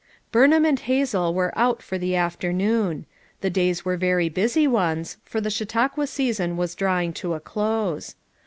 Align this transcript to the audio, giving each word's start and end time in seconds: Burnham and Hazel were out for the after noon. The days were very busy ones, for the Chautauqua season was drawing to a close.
Burnham 0.31 0.65
and 0.65 0.79
Hazel 0.79 1.31
were 1.31 1.53
out 1.55 1.83
for 1.83 1.99
the 1.99 2.15
after 2.15 2.51
noon. 2.51 3.05
The 3.41 3.51
days 3.51 3.85
were 3.85 3.97
very 3.97 4.29
busy 4.29 4.67
ones, 4.67 5.17
for 5.25 5.39
the 5.39 5.51
Chautauqua 5.51 6.07
season 6.07 6.57
was 6.57 6.73
drawing 6.73 7.13
to 7.13 7.35
a 7.35 7.39
close. 7.39 8.15